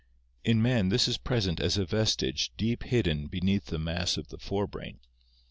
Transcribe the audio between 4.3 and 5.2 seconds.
fore brain.